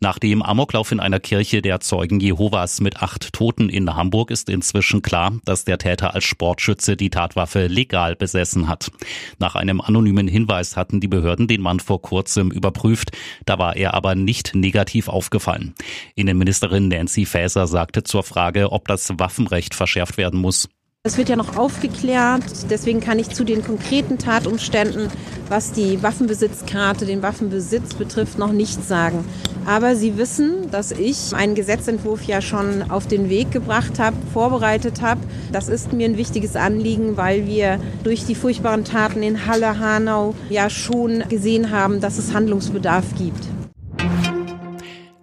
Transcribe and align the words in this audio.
Nach 0.00 0.20
dem 0.20 0.42
Amoklauf 0.42 0.92
in 0.92 1.00
einer 1.00 1.18
Kirche 1.18 1.60
der 1.60 1.80
Zeugen 1.80 2.20
Jehovas 2.20 2.80
mit 2.80 3.02
acht 3.02 3.32
Toten 3.32 3.68
in 3.68 3.96
Hamburg 3.96 4.30
ist 4.30 4.48
inzwischen 4.48 5.02
klar, 5.02 5.32
dass 5.44 5.64
der 5.64 5.78
Täter 5.78 6.14
als 6.14 6.22
Sportschütze 6.22 6.96
die 6.96 7.10
Tatwaffe 7.10 7.66
legal 7.66 8.14
besessen 8.14 8.68
hat. 8.68 8.92
Nach 9.40 9.56
einem 9.56 9.80
anonymen 9.80 10.28
Hinweis 10.28 10.76
hatten 10.76 11.00
die 11.00 11.08
Behörden 11.08 11.48
den 11.48 11.62
Mann 11.62 11.80
vor 11.80 12.00
kurzem 12.00 12.52
überprüft. 12.52 13.10
Da 13.44 13.58
war 13.58 13.74
er 13.74 13.94
aber 13.94 14.14
nicht 14.14 14.54
negativ 14.54 15.08
aufgefallen. 15.08 15.74
Innenministerin 16.14 16.86
Nancy 16.86 17.26
Faeser 17.26 17.66
sagte 17.66 18.04
zur 18.04 18.22
Frage, 18.22 18.70
ob 18.70 18.86
das 18.86 19.18
Waffenrecht 19.18 19.74
verschärft 19.74 20.16
werden 20.16 20.40
muss. 20.40 20.68
Es 21.08 21.16
wird 21.16 21.30
ja 21.30 21.36
noch 21.36 21.56
aufgeklärt, 21.56 22.44
deswegen 22.68 23.00
kann 23.00 23.18
ich 23.18 23.30
zu 23.30 23.42
den 23.42 23.64
konkreten 23.64 24.18
Tatumständen, 24.18 25.08
was 25.48 25.72
die 25.72 26.02
Waffenbesitzkarte, 26.02 27.06
den 27.06 27.22
Waffenbesitz 27.22 27.94
betrifft, 27.94 28.38
noch 28.38 28.52
nichts 28.52 28.88
sagen. 28.88 29.24
Aber 29.64 29.96
Sie 29.96 30.18
wissen, 30.18 30.70
dass 30.70 30.92
ich 30.92 31.34
einen 31.34 31.54
Gesetzentwurf 31.54 32.24
ja 32.24 32.42
schon 32.42 32.90
auf 32.90 33.06
den 33.06 33.30
Weg 33.30 33.52
gebracht 33.52 33.98
habe, 33.98 34.18
vorbereitet 34.34 35.00
habe. 35.00 35.22
Das 35.50 35.70
ist 35.70 35.94
mir 35.94 36.06
ein 36.06 36.18
wichtiges 36.18 36.56
Anliegen, 36.56 37.16
weil 37.16 37.46
wir 37.46 37.80
durch 38.04 38.26
die 38.26 38.34
furchtbaren 38.34 38.84
Taten 38.84 39.22
in 39.22 39.46
Halle, 39.46 39.78
Hanau 39.78 40.34
ja 40.50 40.68
schon 40.68 41.24
gesehen 41.30 41.70
haben, 41.70 42.02
dass 42.02 42.18
es 42.18 42.34
Handlungsbedarf 42.34 43.06
gibt. 43.16 43.46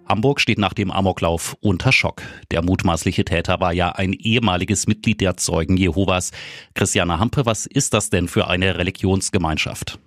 Hamburg 0.08 0.40
steht 0.40 0.58
nach 0.58 0.72
dem 0.72 0.90
Amoklauf 0.90 1.56
unter 1.60 1.92
Schock. 1.92 2.22
Der 2.50 2.62
mutmaßliche 2.62 3.24
Täter 3.24 3.60
war 3.60 3.72
ja 3.72 3.90
ein 3.90 4.12
ehemaliges 4.12 4.86
Mitglied 4.86 5.20
der 5.20 5.36
Zeugen 5.36 5.76
Jehovas. 5.76 6.30
Christiane 6.74 7.18
Hampe, 7.18 7.44
was 7.44 7.66
ist 7.66 7.92
das 7.92 8.10
denn 8.10 8.28
für 8.28 8.46
eine 8.46 8.78
Religionsgemeinschaft? 8.78 9.98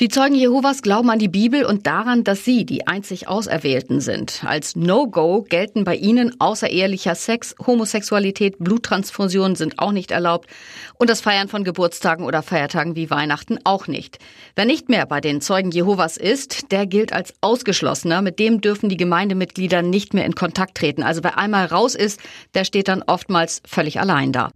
Die 0.00 0.08
Zeugen 0.08 0.34
Jehovas 0.34 0.82
glauben 0.82 1.08
an 1.10 1.20
die 1.20 1.28
Bibel 1.28 1.64
und 1.64 1.86
daran, 1.86 2.24
dass 2.24 2.44
sie 2.44 2.64
die 2.66 2.88
einzig 2.88 3.28
Auserwählten 3.28 4.00
sind. 4.00 4.42
Als 4.44 4.74
No-Go 4.74 5.42
gelten 5.48 5.84
bei 5.84 5.94
ihnen 5.94 6.34
außerehelicher 6.40 7.14
Sex, 7.14 7.54
Homosexualität, 7.64 8.58
Bluttransfusionen 8.58 9.54
sind 9.54 9.78
auch 9.78 9.92
nicht 9.92 10.10
erlaubt 10.10 10.50
und 10.98 11.10
das 11.10 11.20
Feiern 11.20 11.46
von 11.46 11.62
Geburtstagen 11.62 12.24
oder 12.24 12.42
Feiertagen 12.42 12.96
wie 12.96 13.08
Weihnachten 13.08 13.60
auch 13.62 13.86
nicht. 13.86 14.18
Wer 14.56 14.64
nicht 14.64 14.88
mehr 14.88 15.06
bei 15.06 15.20
den 15.20 15.40
Zeugen 15.40 15.70
Jehovas 15.70 16.16
ist, 16.16 16.72
der 16.72 16.86
gilt 16.86 17.12
als 17.12 17.32
Ausgeschlossener. 17.40 18.20
Mit 18.20 18.40
dem 18.40 18.60
dürfen 18.60 18.88
die 18.88 18.96
Gemeindemitglieder 18.96 19.82
nicht 19.82 20.12
mehr 20.12 20.24
in 20.24 20.34
Kontakt 20.34 20.76
treten. 20.76 21.04
Also 21.04 21.22
wer 21.22 21.38
einmal 21.38 21.66
raus 21.66 21.94
ist, 21.94 22.18
der 22.54 22.64
steht 22.64 22.88
dann 22.88 23.04
oftmals 23.04 23.62
völlig 23.64 24.00
allein 24.00 24.32
da. 24.32 24.50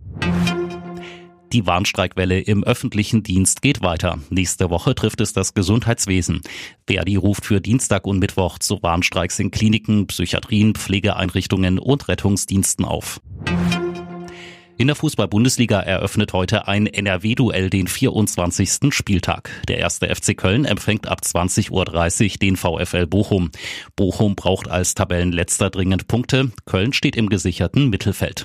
Die 1.52 1.66
Warnstreikwelle 1.66 2.40
im 2.40 2.62
öffentlichen 2.62 3.22
Dienst 3.22 3.62
geht 3.62 3.80
weiter. 3.80 4.18
Nächste 4.28 4.68
Woche 4.68 4.94
trifft 4.94 5.20
es 5.22 5.32
das 5.32 5.54
Gesundheitswesen. 5.54 6.42
Verdi 6.86 7.16
ruft 7.16 7.46
für 7.46 7.60
Dienstag 7.60 8.06
und 8.06 8.18
Mittwoch 8.18 8.58
zu 8.58 8.82
Warnstreiks 8.82 9.38
in 9.38 9.50
Kliniken, 9.50 10.06
Psychiatrien, 10.08 10.74
Pflegeeinrichtungen 10.74 11.78
und 11.78 12.08
Rettungsdiensten 12.08 12.84
auf. 12.84 13.20
In 14.76 14.86
der 14.86 14.94
Fußball-Bundesliga 14.94 15.80
eröffnet 15.80 16.32
heute 16.34 16.68
ein 16.68 16.86
NRW-Duell 16.86 17.70
den 17.70 17.88
24. 17.88 18.94
Spieltag. 18.94 19.50
Der 19.66 19.78
erste 19.78 20.14
FC 20.14 20.36
Köln 20.36 20.66
empfängt 20.66 21.08
ab 21.08 21.22
20.30 21.24 21.70
Uhr 21.72 22.38
den 22.38 22.56
VfL 22.56 23.06
Bochum. 23.06 23.50
Bochum 23.96 24.36
braucht 24.36 24.68
als 24.68 24.94
Tabellenletzter 24.94 25.70
dringend 25.70 26.06
Punkte. 26.08 26.52
Köln 26.66 26.92
steht 26.92 27.16
im 27.16 27.28
gesicherten 27.28 27.90
Mittelfeld. 27.90 28.44